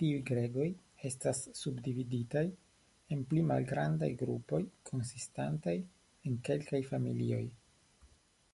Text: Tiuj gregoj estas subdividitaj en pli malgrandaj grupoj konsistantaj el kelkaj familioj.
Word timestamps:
Tiuj 0.00 0.18
gregoj 0.28 0.66
estas 1.08 1.40
subdividitaj 1.60 2.44
en 3.16 3.26
pli 3.32 3.42
malgrandaj 3.50 4.12
grupoj 4.22 4.62
konsistantaj 4.92 5.78
el 5.84 6.42
kelkaj 6.50 6.86
familioj. 6.94 7.44